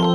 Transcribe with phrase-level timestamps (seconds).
[0.00, 0.06] こ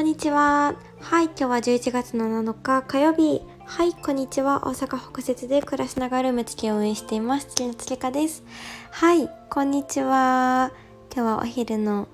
[0.00, 0.74] んにちは。
[1.00, 3.42] はい、今日は11月の7日火曜日。
[3.64, 4.66] はい、こんにちは。
[4.66, 7.46] 大阪北節で暮らしながら梅月を運営しています。
[7.46, 8.42] 月のつけかです。
[8.90, 10.72] はい、こんにちは。
[11.14, 12.08] 今日はお昼の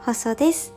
[0.00, 0.72] 放送です。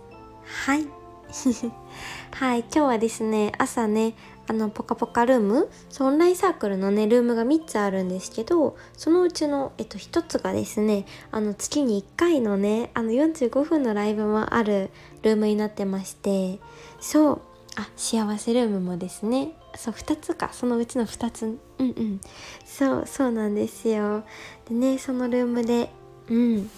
[0.65, 0.85] はい。
[2.35, 4.15] はい、今日はですね、朝ね、
[4.49, 5.69] あの、ポカポカルーム、
[5.99, 14.89] オンラインサークルのね、ルームが3つあるんですけど、そのうちの、えっと、1つがですね、あの、月に1回のね、あの、45分のライブもある
[15.21, 16.59] ルームになってまして、
[16.99, 17.41] そう、
[17.75, 22.21] あ、幸せルームもですね、そう、2つか、そのうちの2つ、うんうん、
[22.65, 24.23] そう、そうなんですよ。
[24.67, 25.91] でね、そのルームで、
[26.27, 26.69] うん、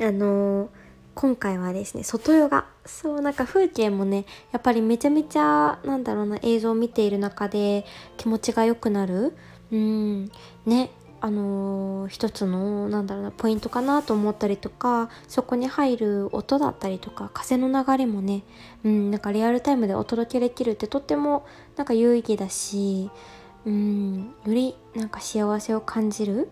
[0.00, 0.79] あのー
[1.14, 2.66] 今回はですね外ヨガ。
[2.86, 7.84] そうなんか風景もねやっぱりめちゃめちゃなんだろうな映像を見ている中で
[8.16, 9.36] 気持ちが良くなる。
[9.72, 10.30] うん
[10.66, 10.90] ね
[11.22, 18.42] あのー、一つのなんだろうなポイントかなと思ったりとかそこに入る音だったりとか風の流れもね、
[18.84, 23.10] うん、なんかリアルタイムでお届けできるってとってもなんか有意義だし、
[23.66, 26.50] うん、よりなんか幸せを感じる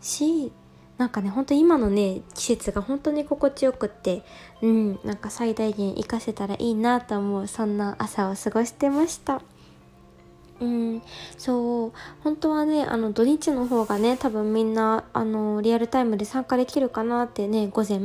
[0.00, 0.52] し
[0.98, 4.22] なんかねほんと今のね季節が本当に心地よくって
[4.60, 9.40] うんなんか最大限活かせたらいいなと思うそんな朝を過ごしてました。
[10.60, 11.02] うん
[11.36, 11.92] そう
[12.24, 18.00] 本当はねあの土日の方がね多分みんなあのリアルタイムで参加できるかなってね午前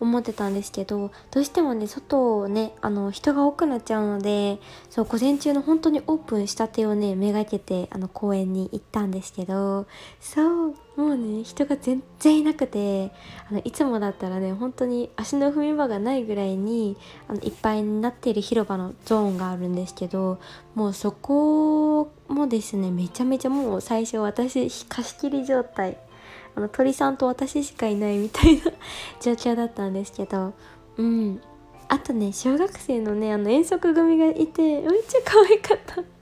[0.00, 9.86] 思ってたんですけどどうしてもね外をねあの人が多くなっちゃうのでそう午前中の本当にオープンしたてをねめがけてあの公園に行ったんですけど
[10.20, 13.10] そうもうね人が全然いなくて
[13.50, 20.38] あのいつもだったらね本当に足の踏み場がないぐらいにあのいっぱいになっている広場のゾーンがあるんですけど
[20.74, 25.96] もうそこもですねめちゃめちゃもう最初私貸し切り状態
[26.54, 28.64] あの鳥さんと私しかいないみたいな
[29.22, 30.52] 状況だったんですけど
[30.98, 31.40] うん。
[31.88, 36.19] あとね小学生のねあの遠足組がいてめっちゃ可愛かった。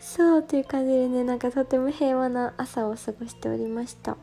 [0.00, 4.16] そうという感じでねなんかとても平和な朝を過ごしておりました。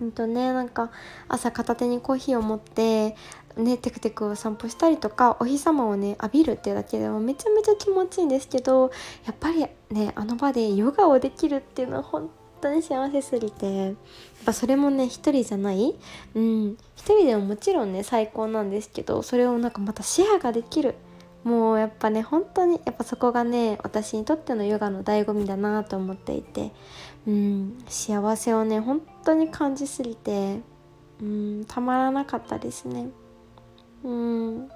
[0.00, 0.90] うんとねなんか
[1.28, 3.16] 朝片手にコーヒーを持って
[3.56, 8.92] ねテクテクを散歩したりとかお日様をね浴びるっていうだけでもめちゃめちゃ気持ちいいんですけど
[9.26, 12.30] やっぱりねあの場でヨガをできるっていうのは本
[12.60, 13.94] 当に幸せすぎてやっ
[14.44, 15.94] ぱそれもね一人じゃない
[16.34, 20.94] うん一人でももちろんね最高なんですけどそれをなんかまたシェアができる
[21.48, 26.72] もうやっぱね本当にやっぱそこがね私にとってのヨガの醍醐味だなと思っていて
[27.26, 30.60] うん幸せをね本当に感じすぎて
[31.22, 33.08] うんたまらなかったですね。
[34.04, 34.68] うん。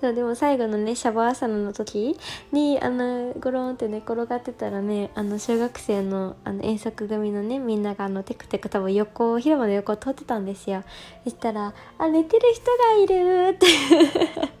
[0.00, 2.16] そうでも最後のねシャバーサナの時
[2.52, 10.84] にあのゴロンって寝転がってたらねあの小学生のあの遠足組のねみんながあのテクテク多分横広場の横を通ってたんですよ。
[11.24, 14.59] そしたら「あ寝てる人がいる」って。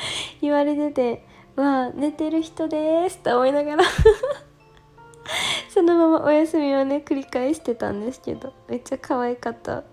[0.40, 1.24] 言われてて
[1.56, 3.84] 「わあ寝てる人です」と思いながら
[5.68, 9.84] そのままお休みをね繰り返してたんですけどめっちゃ可愛かった。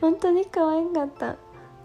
[0.00, 1.36] 本当に可愛かった。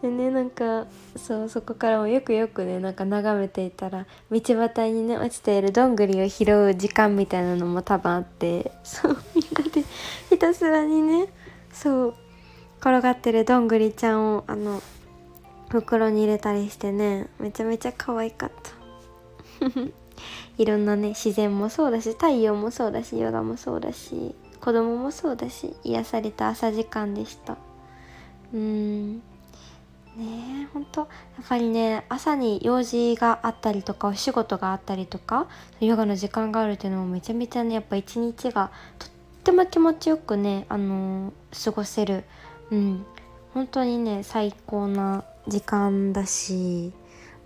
[0.01, 0.87] でねなんか
[1.17, 9.83] そうそこからもよくよくねなんか眺めていたら道端にね落ちているどんぐりを拾う時間みたいなのも多分あってそうみんなで
[10.29, 11.27] ひたすらにね
[11.73, 12.15] そう
[12.79, 14.81] 転がってるどんぐりちゃんをあの
[15.69, 18.71] 袋に入れたりしてねめちゃめちゃ可愛かった。
[20.57, 27.57] いろんなね自然もそうだし太陽もそうだしヨガもそうだし子供もそうだし癒された朝時間でした。
[28.53, 29.17] うん。
[29.17, 31.05] ねえほんとや
[31.43, 35.47] っぱりね朝に用事があったりとかお仕事があったりとか
[35.79, 39.09] ヨガの時間があるっていうのもめちゃめちゃねやっぱ一日がとっ
[39.43, 42.25] ても気持ちよくねあのー、過ごせる。
[42.71, 43.05] うん。
[43.53, 46.93] 本当にね最高な時間だし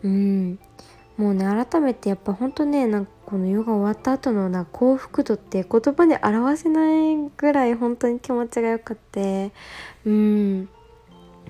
[0.04, 0.60] うん。
[1.18, 9.52] もうね改めてやっぱほんとねなんかこのヨガ終わった後のな幸福度って言葉で表せないぐらい本当に気持ちがよくて
[10.06, 10.70] うん。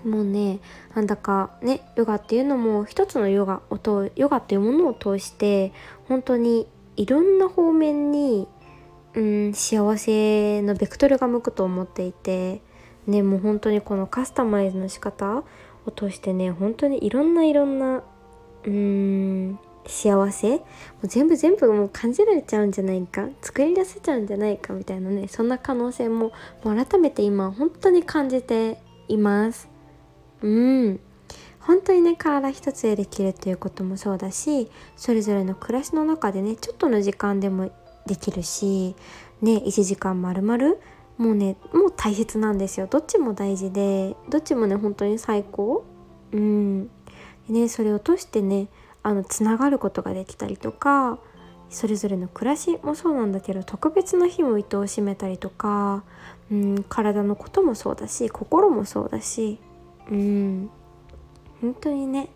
[0.04, 0.60] もうね
[0.96, 5.72] なんだかねヨガっていうのも一つのヨガを通ヨガっていうものを通して
[6.10, 6.68] 本当に
[6.98, 8.48] いろんな方面に、
[9.14, 12.62] うん、幸せのベクトルが向くと思っていて
[13.08, 15.44] ねもう本当にこのカスタマイズの仕方
[15.86, 20.64] を通してね本当にいろんないろんなうーん幸せも
[21.04, 26.32] う全部全部もう感じられちゃうんじゃないか作り出せちゃうんじゃないかみたいなねそんな可能性も
[26.64, 28.80] もう改めて今本当に感じて
[29.10, 29.68] います。
[30.42, 31.00] うん。
[31.60, 37.72] 本当にね体一つでできるっていうこともそうだしそれぞれの暮らしの中でねちょっとの時間でも
[38.06, 38.96] できるし
[39.42, 40.82] ね1時間まるまる
[41.18, 42.88] もうねもう大切なんですよ。
[42.88, 45.84] どっちも大事でどっちもね本当に最高。
[46.32, 46.90] うん。
[47.50, 48.68] ねそれを通してね
[49.04, 51.20] あのつながることができたりとか
[51.70, 56.04] それぞれの暮らしもそうなんだけど特別な日も糸を締めたりとか、
[56.52, 59.60] うん、体のこともそうだし心もそうだし、
[60.10, 60.70] うん、
[61.62, 62.30] 本当にね。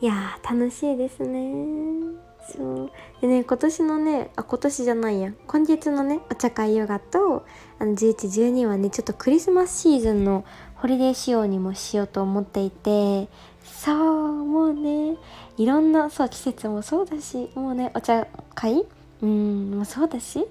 [0.00, 2.29] いや楽しいですね。
[2.46, 2.90] そう。
[3.20, 5.32] でね今年のねあ今年じゃないや。
[5.46, 7.46] 今月のねお茶会ヨガと
[7.78, 10.44] あの1112はねちょっとクリスマスシーズンの
[10.76, 13.28] ホリデー仕様にもしようと思っていて
[13.62, 15.16] そうもうね
[15.56, 18.84] いろんなそう季節もそうだしもうねお茶会？
[19.22, 20.46] うんもうそうだし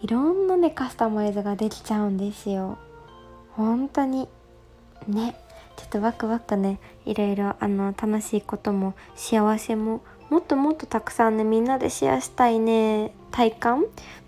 [0.00, 2.78] いろんなねカスタマイズができちゃうんですよ。
[3.52, 4.28] 本当に。
[5.08, 5.36] ね
[5.76, 13.84] ちょっとワクワクねいろいろあの楽しいことも幸せももっともっとたくさんねみんなでシェアしたいね体感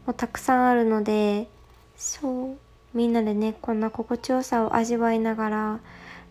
[0.06, 1.48] もたくさんあるので
[1.96, 2.56] そう
[2.94, 5.80] みんなでねこんな心地よさを味わいながら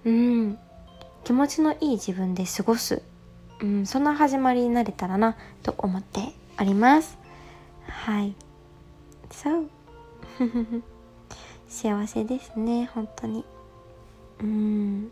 [0.05, 0.57] うん
[1.23, 3.01] 気持ちのいい自分で過ごす、
[3.59, 7.17] うん、そんな始まりになれたらなと思っております。
[7.87, 8.35] はい。
[9.31, 9.65] そう。
[11.67, 13.43] 幸せですね本当に。
[14.41, 15.11] うん。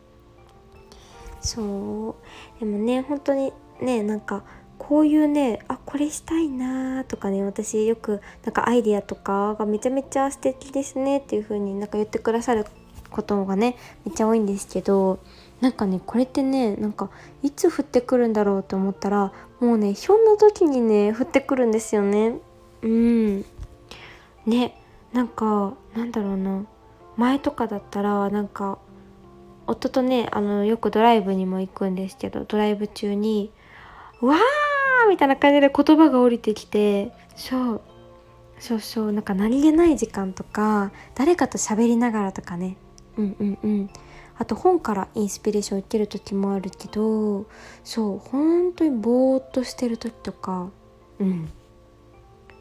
[1.41, 2.15] そ
[2.57, 2.59] う。
[2.59, 4.43] でもね本当にねなんか
[4.77, 12.65] こういうねあこれしたいなとかね私よくなんかアイディアとかがめちゃめちゃ素敵ですねっていう風になんか言ってくださる
[13.09, 15.19] ことがねめっちゃ多いんですけど
[15.61, 17.09] なんかねこれってねなんか
[17.41, 19.31] いつ降ってくるんだろうと思ったら
[19.61, 22.37] もうねひょんな時にね降ってくるんですよね。
[22.81, 23.45] うん。
[24.45, 24.77] ね
[25.13, 26.65] なんかなんだろうな。
[27.15, 28.79] 前とかだったらなんか
[29.67, 33.51] 夫とねあのよくドライブにも行くんですけどドライブ中に
[34.27, 37.81] 「わー!」みたいな感じで言葉が降りてきてそう
[38.59, 42.77] そうそうなんか何気ない時間とか誰かと喋りながらとかね。
[43.17, 43.89] うんうんうん。
[44.37, 47.45] あと本からインスピレーションを受ける時もあるけど
[47.83, 50.69] そう本当にぼーっとしてる時とか
[51.19, 51.49] うん。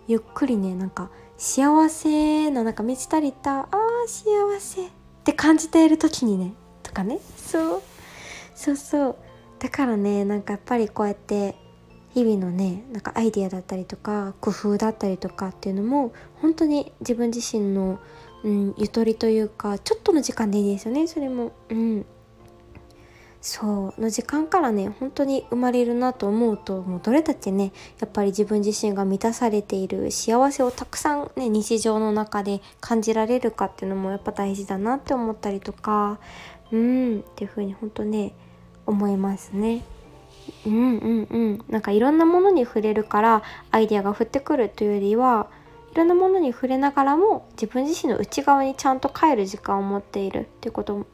[0.09, 4.91] ゆっくりねなんか幸せななんか満ち足りたあー幸せっ
[5.25, 7.21] て感じている時にねとかね。
[7.37, 7.83] そう
[8.55, 9.17] そうそう。
[9.63, 11.55] だからねなんかやっぱりこうやって
[12.15, 18.01] 日々のねなんかアイディアだったりとか工夫だったりとかっていうのも本当に自分自身の、
[18.43, 21.53] うん、ゆとりというかちょっとの時間でいいですよねそれも。
[21.71, 22.05] うん
[23.41, 36.21] そうの時間からね本当に生まれるなと思うともうどれだけねやっぱり自分自身が満たされている幸せをたくさんね日常の中で感じられるかっていうのもやっぱ大事だなって思ったりとか
[36.71, 38.33] うんっていう風に本当ね
[38.87, 39.83] 思いますね。
[40.67, 45.49] うんうんうんなんかいろんなものに触れるからアイデアが降ってくるというよりは
[45.93, 51.07] いろんなものに触れながらも自分自身の内側にちゃんと帰る時間を持っているっていうこと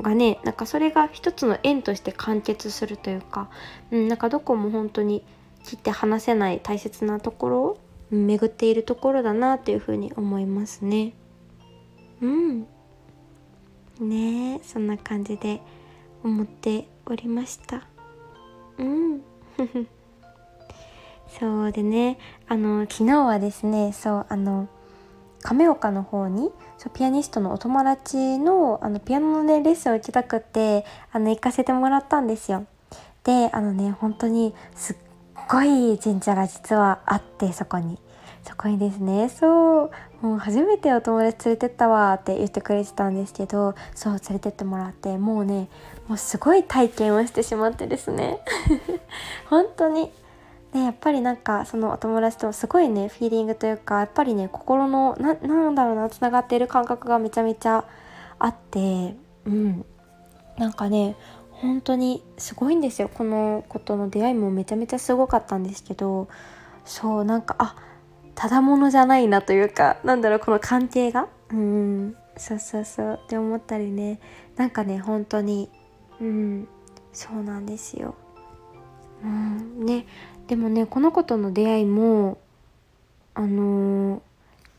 [0.00, 3.48] がねなんかそれが一つの縁として完結するというか、
[3.90, 5.24] うん、なんかどこも本当に
[5.64, 7.78] 切って話せない大切なところを
[8.10, 11.14] 巡っているところだなというふうに思いますね。
[12.20, 12.66] うん
[14.00, 15.60] ねそんな感じで
[16.22, 17.86] 思っておりました。
[18.78, 19.22] うん。
[21.38, 22.18] そうでね。
[22.48, 24.68] あの昨日はですねそうあの
[25.42, 32.66] 亀岡の方にそうピアニストのお友達のあのピアノのねレッスンを受けたくってあの行かせてもらったんですよ。
[33.24, 34.96] であのね本当にすっ
[35.48, 37.98] ごい神社が実はあってそこに。
[38.44, 45.68] そこにですねそうもう初めてお友達連れてったわって言ってくれてたんですけどそう連れてってもらってもうね
[46.08, 48.40] もうすごい体験をしてしまってですね。
[49.48, 50.12] 本当に。
[50.74, 57.84] でやっぱりなんかそのお友達とすごいねフィーリングというかやっぱりね心のななんだろうなつながっている感覚がめちゃめちゃ
[58.38, 59.84] あってうん。
[60.58, 61.16] なんかね
[61.50, 63.08] 本当にすごいんですよ。
[63.08, 66.28] この子との出会いもめちゃめちゃすごかったんですけど
[66.84, 67.76] そうなんかあ
[68.34, 71.28] ただものじゃないなというかなんだろうこの関係が？
[71.50, 72.16] うん。
[72.36, 73.20] そうそうそう。
[73.24, 74.18] って思ったりね。
[74.56, 75.70] なんかね本当に。
[76.20, 76.68] うん。
[77.12, 78.14] そうなんですよ。
[79.22, 79.86] うん。
[79.86, 80.06] ね。
[80.48, 82.38] でもねこの子との出会いも
[83.34, 84.18] あの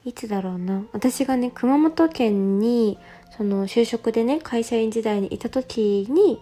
[0.06, 0.84] ー、いつだろうな。
[0.92, 3.00] 私がね熊本県に
[3.38, 6.42] その就職でね会社員時代にいた時に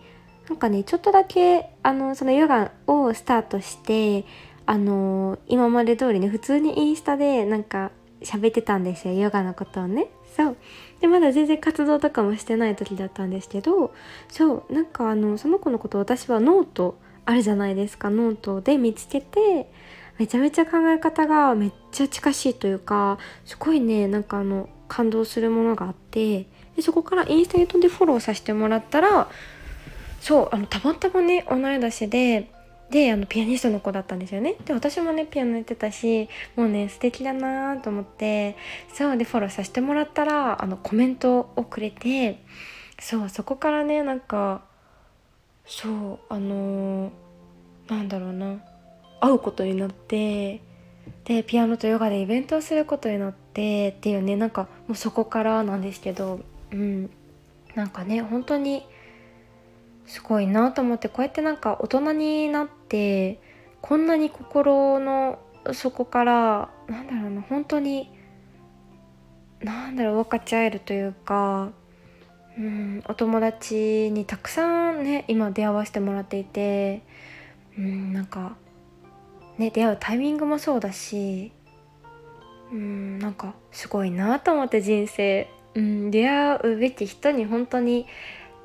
[0.49, 4.25] なんかねちょっとだけあのそのヨガをスタートして
[4.65, 7.91] あのー、今まで通りね普通にインスタでなんか
[8.21, 10.07] 喋ってたんですよヨガのことをね。
[10.35, 10.57] そう。
[11.01, 13.93] でまだ全然活動とかもしてない時だったんですけど
[14.29, 14.73] そう。
[14.73, 18.09] なんかあのその子のこと私はノートあるじゃないですか。
[18.09, 19.69] ノートで見つけて
[20.17, 29.29] めちゃめちゃ考え方がめっちゃ近しいというかすごいねなんかあの感動するものがあってでそこからインスタに飛んでフォローさせてもらったら
[30.21, 32.51] そうあのたまたまね同い年で
[32.93, 34.55] であのピアニストの子だったんですよね。
[34.65, 38.55] で私もねピアノやってたしもうね素敵だなと思って
[38.93, 42.43] そうでフォローさせてもらったらあのコメントをくれて
[42.99, 44.61] そうそこからねなんか
[45.65, 48.59] そうあのー、なんだろうな
[49.19, 50.61] 会うことになって
[51.25, 57.09] でピアノとヨガでイベントをすることになってっていうねなんかもうそこからなんですけどうん。
[57.75, 58.85] なんかね本当に
[60.05, 63.39] すごいなと思ってこうやってなんか大人になって
[63.81, 65.39] こんなに心の
[65.71, 68.11] 底からなんだろうな本当に
[69.61, 71.71] なんだろう分かち合えるというか
[72.57, 77.01] うんお友達にたくさんね今出会わせてもらっていて
[77.77, 78.55] うんなんか
[79.57, 81.51] ね出会うタイミングもそうだし
[82.71, 88.05] うんなんかすごいなと思って人生、うん、出会うべき人に本当に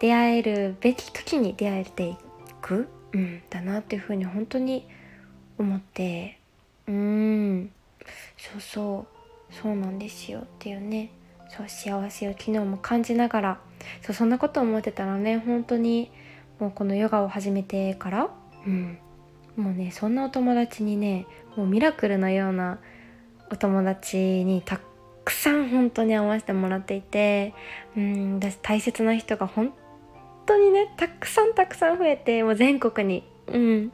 [0.00, 2.16] 出会えるべき時に出会えてい
[2.60, 4.86] く、うん、だなっていうふうに本当に
[5.58, 6.38] 思って。
[6.86, 7.70] うん。
[8.36, 9.06] そうそ
[9.50, 9.54] う。
[9.54, 10.40] そうなんですよ。
[10.40, 11.10] っていうね。
[11.48, 13.68] そう幸せを昨日も感じながら。
[14.02, 16.10] そうそんなこと思ってたらね本当に
[16.58, 18.30] もうこのヨガを始めてから、
[18.66, 18.98] うん、
[19.56, 21.26] もうねそんなお友達にね
[21.56, 22.78] もうミラクルのような
[23.50, 24.80] お友達にた
[25.24, 27.54] くさん本当に会わせてもらっていて
[27.96, 29.72] うん私大切な人が本
[30.48, 33.24] 当にねたくさんたくさん増えてもう全国に。
[33.46, 33.92] うん。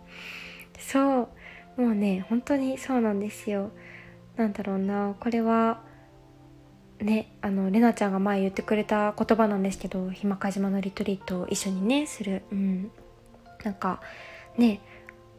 [0.79, 1.29] そ
[1.77, 1.83] う。
[1.83, 3.71] もうね本当にそうなんですよ。
[4.37, 5.15] なんだろうな。
[5.19, 5.83] これは
[7.01, 12.43] ねあのレナちゃんが前言ってくれた言葉なんですけど日間賀島のリトリートを一緒にねする。
[12.53, 12.91] うん。
[13.65, 14.01] なんか
[14.57, 14.81] ね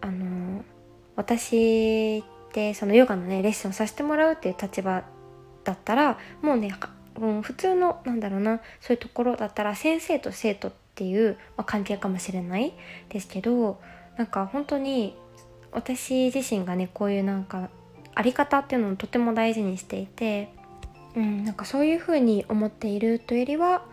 [0.02, 0.64] あの
[1.16, 5.04] 私ってそのヨガのねレッスンをさせてもらうっていう立場
[5.64, 6.74] だったらもうね、
[7.20, 12.74] うん、普通のなんだろうなそういうところだったら先生と生徒ってていう、まあ、関係かもしれない
[13.10, 13.80] ですけど
[14.18, 15.16] なんか本当に
[15.72, 17.70] 私自身がねこういうなんか
[18.16, 20.54] あり方っていうのをとても大事にしていて、
[21.16, 23.84] うん、なんかそういうふうに思っているというよりは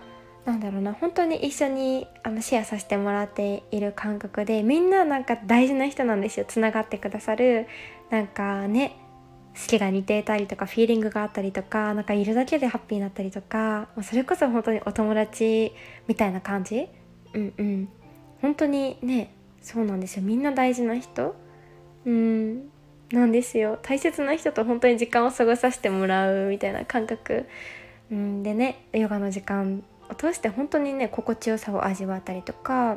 [0.44, 6.46] なんだろうな本当に一緒にあのシェアさせてもらっている感覚でみんななんか大事な人なんですよ。
[6.48, 7.66] つながってくださる
[8.10, 8.96] なんかね
[9.54, 15.72] 好きが似ていたりとかフィーリングがあったりとかなんかいるだけでハッピーになったりとかそれこそ本当にお友達
[16.08, 16.88] みたいな感じ？
[17.34, 17.88] うんうん。
[18.40, 20.22] 本当にねそうなんですよ。
[20.22, 21.34] みんな大事な人？
[22.06, 22.70] うん。
[23.12, 23.78] なんですよ。
[23.82, 27.46] 大切な人と本当に時間を過ごさせてもらうみたいな感覚、
[28.10, 32.96] うん、でねヨガの時間を通して本当にね心地よさを味わったりとか、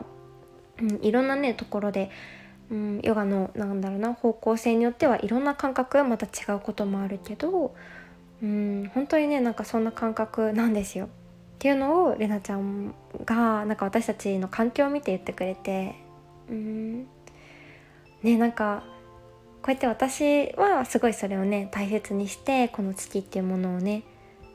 [0.79, 2.11] うん、いろんなねところで
[2.71, 7.75] うん、ヨガのなんだろうな方向性によってはいろんな感覚また違うこともあるけど、
[8.41, 11.05] うん、本当にねなんかそんな感覚なんですよ。
[11.05, 11.07] っ
[11.59, 12.93] ていうのをれなちゃん
[13.23, 15.95] がなんか私たちの環境を見て言ってくれて
[16.49, 17.07] うん。
[18.23, 18.83] ねなんか
[19.61, 24.03] こうやって私はすごいそれをね大切にしてこの月っていうものをね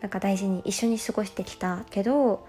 [0.01, 2.47] なんか大事に一緒に過ごしてきたけど、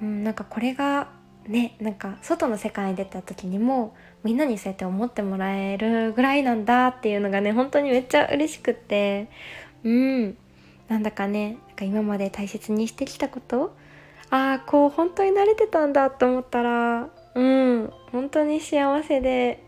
[0.00, 1.08] うん、なんかこれが
[1.48, 9.28] ねなんか外の世界に出た時にもみんなにそうやって思ってもらえるぐらいなんだっていうのがね本当にめっちゃ嬉しくって
[9.84, 10.36] うん。
[10.88, 13.74] なんだかねなんか今まで大切にしてきたこと
[14.30, 17.92] ああこう本当に慣れてたんだと思ったらうん。
[18.12, 19.64] 本当に幸せで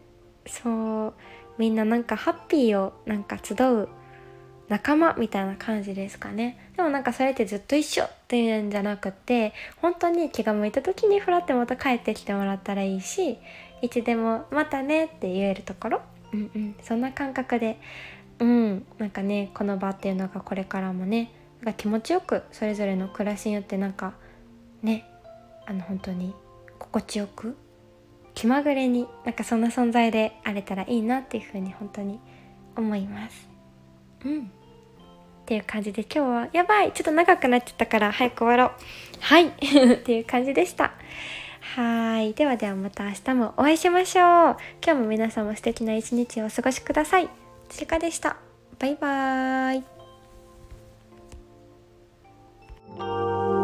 [0.46, 1.14] そう。
[1.58, 3.88] みんななんかハッピーをなんか集う
[4.68, 6.70] 仲間みたいな感じですかね。
[6.76, 13.38] でもなんかそれってずっと一緒っていうんじゃなくって本当に気が向いた時にふらってまた帰ってきてもらったらいいし
[13.80, 16.00] いつでも「またね」って言えるところ、
[16.32, 17.78] うんうん、そんな感覚で。
[18.40, 18.86] うん。
[18.98, 21.32] なんかねこの場っていうのがこれからもね
[21.62, 24.14] なんか気持ちよくそれぞれの暮らしによってなんか
[24.82, 25.04] ね
[25.66, 26.34] あの本当に
[26.78, 27.56] 心地よく
[28.34, 32.20] 気まぐれになんかそんな存在であれたらいいなっていうふうに本当に
[32.76, 33.48] 思います。
[34.24, 34.52] うん
[35.48, 38.78] っていう感じで今日はやばいちょっと長くなっちゃったから早く終わろう。
[39.20, 39.46] はい。
[39.48, 39.50] っ
[40.02, 40.92] ていう感じでした。
[41.74, 42.34] はい。
[42.34, 44.56] ではではまた明日もお会いしましょう。
[44.84, 47.30] 今日も皆さんも素敵な一日をお過ごしください。
[47.70, 48.36] つりかでした。
[48.78, 49.78] バイバー
[53.54, 53.57] イ。